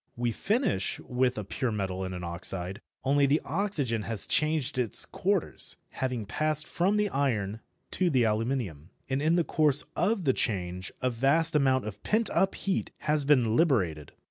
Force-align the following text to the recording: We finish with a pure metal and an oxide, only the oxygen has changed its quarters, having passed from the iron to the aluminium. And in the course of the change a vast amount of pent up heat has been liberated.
We 0.15 0.31
finish 0.31 0.99
with 1.01 1.37
a 1.37 1.43
pure 1.43 1.71
metal 1.71 2.03
and 2.03 2.15
an 2.15 2.23
oxide, 2.23 2.81
only 3.03 3.27
the 3.27 3.39
oxygen 3.45 4.01
has 4.01 4.25
changed 4.25 4.79
its 4.79 5.05
quarters, 5.05 5.77
having 5.91 6.25
passed 6.25 6.67
from 6.67 6.97
the 6.97 7.07
iron 7.09 7.59
to 7.91 8.09
the 8.09 8.23
aluminium. 8.25 8.89
And 9.11 9.21
in 9.21 9.35
the 9.35 9.43
course 9.43 9.85
of 9.95 10.23
the 10.23 10.33
change 10.33 10.91
a 11.03 11.11
vast 11.11 11.53
amount 11.55 11.85
of 11.85 12.01
pent 12.01 12.31
up 12.31 12.55
heat 12.55 12.89
has 13.01 13.25
been 13.25 13.55
liberated. 13.55 14.13